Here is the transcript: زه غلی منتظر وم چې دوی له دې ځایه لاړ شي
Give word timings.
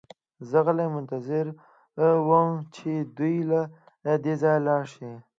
زه 0.49 0.57
غلی 0.65 0.87
منتظر 0.95 1.45
وم 2.29 2.49
چې 2.75 2.89
دوی 3.17 3.35
له 3.51 3.61
دې 4.23 4.33
ځایه 4.41 4.61
لاړ 4.67 4.83
شي 4.93 5.11